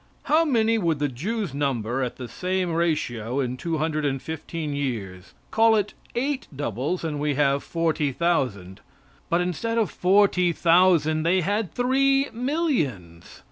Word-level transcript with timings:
How 0.23 0.43
many 0.45 0.79
would 0.79 0.97
the 0.97 1.07
Jews 1.07 1.53
number 1.53 2.01
at 2.01 2.15
the 2.15 2.27
same 2.27 2.73
ratio 2.73 3.39
in 3.39 3.55
two 3.55 3.77
hundred 3.77 4.03
and 4.03 4.19
fifteen 4.19 4.73
years? 4.75 5.35
Call 5.51 5.75
it 5.75 5.93
eight 6.15 6.47
doubles 6.55 7.03
and 7.03 7.19
we 7.19 7.35
have 7.35 7.63
forty 7.63 8.11
thousand. 8.11 8.81
But 9.29 9.41
instead 9.41 9.77
of 9.77 9.91
forty 9.91 10.53
thousand 10.53 11.21
they 11.21 11.41
had 11.41 11.71
three 11.75 12.29
millions. 12.33 13.39